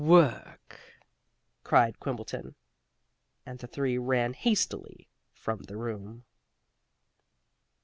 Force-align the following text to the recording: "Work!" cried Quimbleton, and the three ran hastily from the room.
"Work!" 0.03 0.79
cried 1.63 1.99
Quimbleton, 1.99 2.55
and 3.45 3.59
the 3.59 3.67
three 3.67 3.99
ran 3.99 4.33
hastily 4.33 5.09
from 5.31 5.61
the 5.65 5.77
room. 5.77 6.25